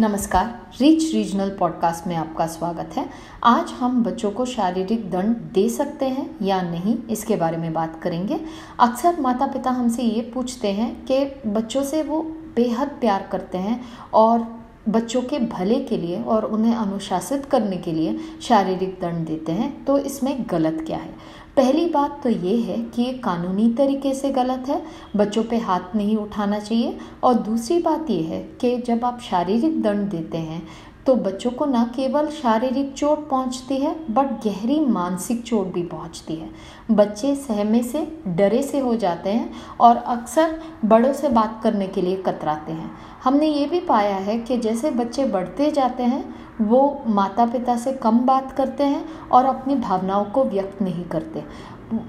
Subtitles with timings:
[0.00, 0.46] नमस्कार
[0.80, 3.08] rich regional podcast में आपका स्वागत है।
[3.44, 8.00] आज हम बच्चों को शारीरिक दंड दे सकते हैं या नहीं, इसके बारे में बात
[8.02, 8.40] करेंगे।
[8.80, 12.22] अक्सर माता पिता हमसे ये पूछते हैं कि बच्चों से वो
[12.56, 13.80] बेहद प्यार करते हैं
[14.14, 14.46] और
[14.88, 19.84] बच्चों के भले के लिए और उन्हें अनुशासित करने के लिए शारीरिक दंड देते हैं
[19.84, 21.14] तो इसमें गलत क्या है?
[21.58, 24.80] पहली बात तो ये है कि ये कानूनी तरीके से गलत है,
[25.16, 29.80] बच्चों पे हाथ नहीं उठाना चाहिए। और दूसरी बात ये है कि जब आप शारीरिक
[29.82, 30.62] दंड देते हैं
[31.08, 36.34] तो बच्चों को न केवल शारीरिक चोट पहुँचती है, बट गहरी मानसिक चोट भी पहुँचती
[36.34, 36.48] है।
[36.90, 42.02] बच्चे सहमे से, डरे से हो जाते हैं और अक्सर बड़ों से बात करने के
[42.02, 42.90] लिए कतराते हैं।
[43.24, 46.24] हमने ये भी पाया है कि जैसे बच्चे बढ़ते जाते हैं,
[46.60, 51.44] वो माता पिता से कम बात करते हैं और अपनी भावनाओं को व्यक्त नहीं करते।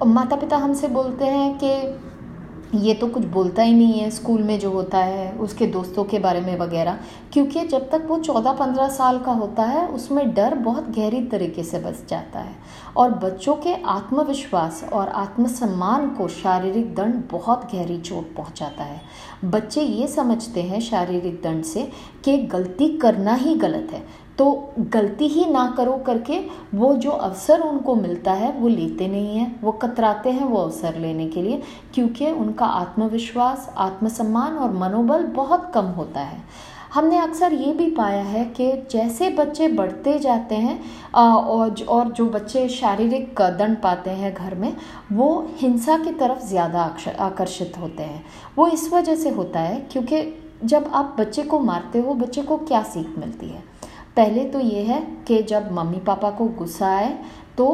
[0.05, 1.71] माता पिता हमसे बोलते हैं कि
[2.75, 6.19] ये तो कुछ बोलता ही नहीं है स्कूल में जो होता है, उसके दोस्तों के
[6.19, 6.99] बारे में वगैरह।
[7.33, 11.63] क्योंकि जब तक वो चौदह पंद्रह साल का होता है, उसमें डर बहुत गहरी तरीके
[11.63, 12.55] से बच जाता है।
[12.98, 19.01] और बच्चों के आत्मविश्वास और आत्मसम्मान को शारीरिक दंड बहुत गहरी चोट पहुंचाता है।
[19.45, 21.89] बच्चे ये समझते हैं शारीरिक दंड से
[22.26, 26.40] कि गलती करना ही गलत है। तो गलती ही ना करो करके
[26.73, 30.98] वो जो अवसर उनको मिलता है, वो लेते नहीं हैं। वो कतराते हैं वो अवसर
[30.98, 31.62] लेने के लिए,
[31.93, 36.41] क्योंकि उनका आत्मविश्वास, आत्मसम्मान और मनोबल बहुत कम होता है।
[36.93, 40.79] हमने अक्सर ये भी पाया है कि जैसे बच्चे बढ़ते जाते हैं
[41.15, 44.76] और जो बच्चे शारीरिक दंड पाते हैं घर में,
[45.12, 48.23] वो हिंसा की तरफ़ ज़्यादा आकर्षित होते हैं।
[48.57, 50.23] वो इस वजह से होता है, क्योंकि
[50.63, 53.63] जब आप बच्चे को मारते हो, बच्चे को क्या सीख मिलती है?
[54.20, 57.13] पहले तो ये है कि जब मम्मी पापा को गुस्सा आए
[57.57, 57.65] तो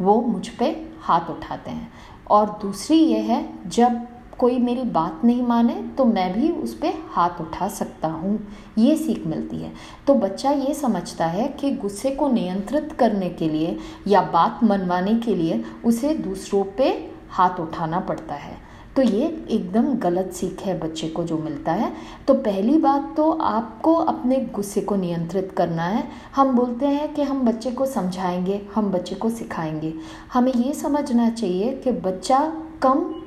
[0.00, 1.92] वो मुझ पर हाथ उठाते हैं।
[2.30, 4.06] और दूसरी ये है, जब
[4.38, 8.38] कोई मेरी बात नहीं माने तो मैं भी उस पर हाथ उठा सकता हूँ।
[8.78, 9.72] ये सीख मिलती है।
[10.06, 13.76] तो बच्चा ये समझता है कि गुस्से को नियंत्रित करने के लिए
[14.08, 16.88] या बात मनवाने के लिए उसे दूसरों पे
[17.30, 18.56] हाथ उठाना पड़ता है।
[18.96, 21.92] तो ये एकदम गलत सीख है बच्चे को जो मिलता है।
[22.28, 26.04] तो पहली बात तो आपको अपने गुस्से को नियंत्रित करना है।
[26.36, 29.94] हम बोलते हैं कि हम बच्चे को समझाएँगे, हम बच्चे को सिखाएँगे।
[30.32, 32.52] हमें ये समझना चाहिए कि बच्चा
[32.82, 33.19] कम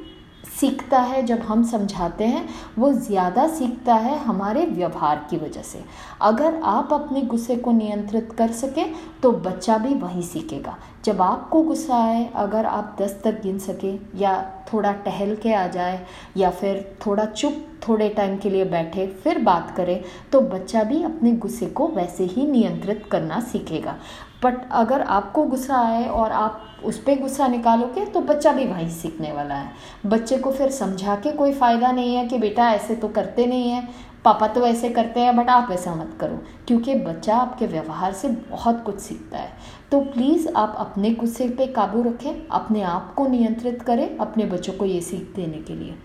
[0.44, 2.48] सीखता है, जब हम समझाते हैं,
[2.80, 5.84] वो ज़्यादा सीखता है हमारे व्यवहार की वजह से।
[6.22, 11.62] अगर आप अपने गुस्से को नियंत्रित कर सकें तो बच्चा भी वही सीखेगा। जब आपको
[11.64, 14.42] गुस्सा आए, अगर आप दस तक गिन सके, या
[14.74, 16.06] थोड़ा टहल के आ जाए,
[16.38, 21.02] या फिर थोड़ा चुप, थोड़े टाइम के लिए बैठे, फिर बात करें तो बच्चा भी
[21.04, 23.96] अपने गुस्से को वैसे ही नियंत्रित करना सीखेगा।
[24.44, 28.90] बट अगर आपको गुस्सा आए और आप उस पर गुस्सा निकालोगे तो बच्चा भी वही
[28.92, 29.72] सीखने वाला है।
[30.06, 33.70] बच्चे को फिर समझा के कोई फ़ायदा नहीं है कि बेटा ऐसे तो करते नहीं
[33.70, 33.88] है,
[34.26, 38.28] पापा तो ऐसे करते हैं बट आप ऐसा मत करो, क्योंकि बच्चा आपके व्यवहार से
[38.28, 39.52] बहुत कुछ सीखता है।
[39.92, 44.74] तो प्लीज़ आप अपने गुस्से पे काबू रखें, अपने आप को नियंत्रित करें, अपने बच्चों
[44.74, 45.96] को ये सीख देने के लिए।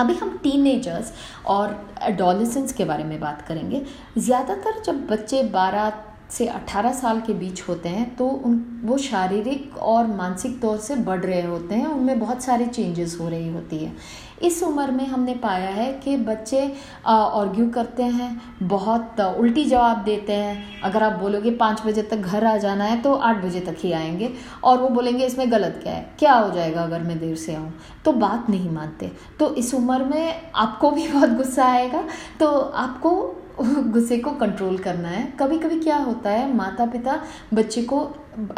[0.00, 1.12] अभी हम टीनेजर्स
[1.46, 3.82] और एडोलिसेंस के बारे में बात करेंगे।
[4.18, 5.90] ज़्यादातर जब बच्चे 12
[6.32, 10.96] से 18 साल के बीच होते हैं तो उन, वो शारीरिक और मानसिक तौर से
[10.98, 13.92] बढ़ रहे होते हैं, उनमें बहुत सारी चेंजेस हो रही होती है।
[14.42, 16.60] इस उम्र में हमने पाया है कि बच्चे
[17.06, 22.44] ऑर्ग्यू करते हैं, बहुत उल्टी जवाब देते हैं। अगर आप बोलोगे पाँच बजे तक घर
[22.44, 24.32] आ जाना है तो आठ बजे तक ही आएँगे,
[24.64, 27.72] और वो बोलेंगे इसमें गलत क्या है, क्या हो जाएगा अगर मैं देर से आऊँ?
[28.04, 32.04] तो बात नहीं मानते। तो इस उम्र में आपको भी बहुत गुस्सा आएगा
[32.40, 33.12] तो आपको
[33.60, 37.20] गुस्से को कंट्रोल करना है। कभी कभी क्या होता है माता पिता
[37.54, 38.00] बच्चे को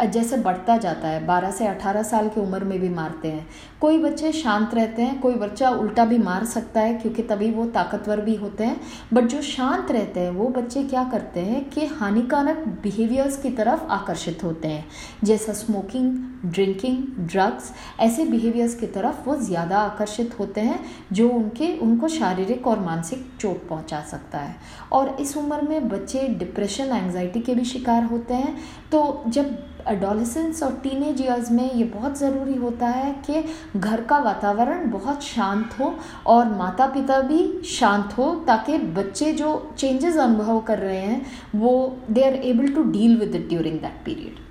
[0.03, 3.47] जैसे बढ़ता जाता है 12 से 18 साल की उम्र में भी मारते हैं।
[3.81, 7.65] कोई बच्चे शांत रहते हैं, कोई बच्चा उल्टा भी मार सकता है, क्योंकि तभी वो
[7.65, 8.79] ताकतवर भी होते हैं।
[9.13, 13.83] बट जो शांत रहते हैं, वो बच्चे क्या करते हैं कि हानिकारक बिहेवियर्स की तरफ़
[13.83, 14.85] आकर्षित होते हैं।
[15.23, 20.79] जैसा स्मोकिंग ड्रिंकिंग ड्रग्स ऐसे बिहेवियर्स की तरफ़ वो ज़्यादा आकर्षित होते हैं,
[21.11, 24.55] जो उनके, उनको शारीरिक और मानसिक चोट पहुँचा सकता है।
[24.91, 28.57] और इस उम्र में बच्चे डिप्रेशन एंजाइटी के भी शिकार होते हैं।
[28.91, 33.43] तो जब एडोलिसेंस और टीनेज ईयर्स में ये बहुत ज़रूरी होता है कि
[33.79, 35.93] घर का वातावरण बहुत शांत हो
[36.25, 41.97] और माता पिता भी शांत हो ताकि बच्चे जो चेंजेस अनुभव कर रहे हैं, वो
[42.11, 44.44] they are able to deal with it during that period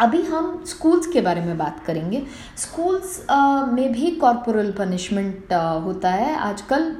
[0.00, 2.22] अभी हम स्कूल्स के बारे में बात करेंगे।
[2.58, 3.18] स्कूल्स
[3.72, 5.52] में भी कॉरपोरल पनिशमेंट
[5.84, 6.90] होता है। आजकल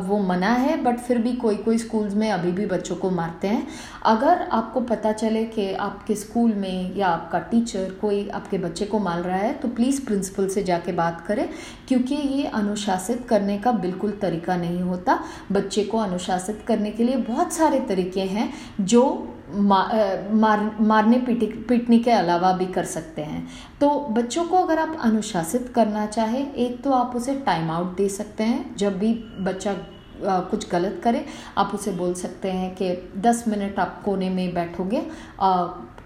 [0.00, 3.48] वो मना है बट फिर भी कोई कोई स्कूल्स में अभी भी बच्चों को मारते
[3.48, 3.66] हैं।
[4.04, 8.98] अगर आपको पता चले कि आपके स्कूल में या आपका टीचर कोई आपके बच्चे को
[9.00, 11.48] मार रहा है तो प्लीज़ प्रिंसिपल से जाके बात करें,
[11.88, 15.18] क्योंकि ये अनुशासित करने का बिल्कुल तरीका नहीं होता।
[15.52, 21.98] बच्चे को अनुशासित करने के लिए बहुत सारे तरीके हैं, जो मार, मारने पीटी, पीटने
[21.98, 23.46] के अलावा भी कर सकते हैं।
[23.80, 28.08] तो बच्चों को अगर आप अनुशासित करना चाहे, एक तो आप उसे टाइम आउट दे
[28.08, 29.74] सकते हैं। जब भी बच्चा
[30.22, 31.24] कुछ गलत करे,
[31.58, 35.02] आप उसे बोल सकते हैं कि 10 मिनट आप कोने में बैठोगे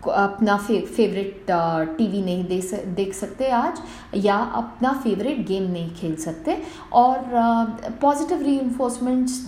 [0.02, 1.46] अपना फे, फेवरेट
[1.98, 3.80] टीवी नहीं दे देख सकते आज
[4.14, 6.56] या अपना फेवरेट गेम नहीं खेल सकते।
[6.92, 7.18] और
[8.02, 8.58] पॉजिटिव री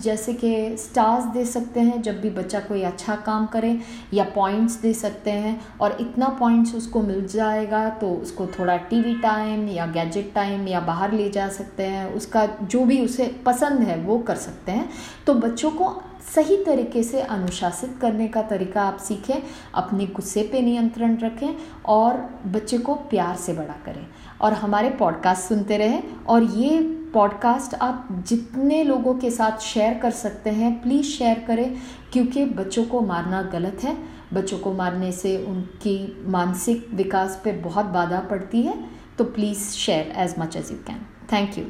[0.02, 3.78] जैसे कि स्टार्स दे सकते हैं जब भी बच्चा कोई अच्छा काम करे
[4.14, 9.14] या पॉइंट्स दे सकते हैं। और इतना पॉइंट्स उसको मिल जाएगा तो उसको थोड़ा टीवी
[9.14, 13.80] टाइम या गैजेट टाइम या बाहर ले जा सकते हैं। उसका जो भी उसे पसंद
[13.80, 14.88] है वो कर सकते हैं।
[15.26, 16.02] तो बच्चों को
[16.34, 19.42] सही तरीके से अनुशासित करने का तरीका आप सीखें,
[19.74, 21.54] अपने गुस्से पे नियंत्रण रखें
[21.86, 22.16] और
[22.46, 24.06] बच्चे को प्यार से बड़ा करें।
[24.40, 26.80] और हमारे पॉडकास्ट सुनते रहें और ये
[27.14, 31.74] पॉडकास्ट आप जितने लोगों के साथ शेयर कर सकते हैं प्लीज़ शेयर करें
[32.12, 33.96] क्योंकि बच्चों को मारना गलत है।
[34.34, 38.84] बच्चों को मारने से उनकी मानसिक विकास पे बहुत बाधा पड़ती है।
[39.18, 41.64] तो please share as much as you can thank you